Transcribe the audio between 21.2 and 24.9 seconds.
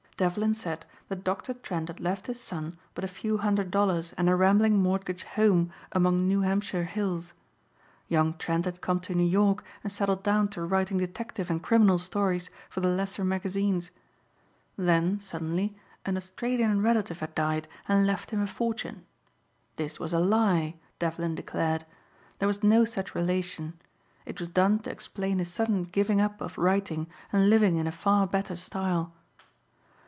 declared. There was no such relation. It was done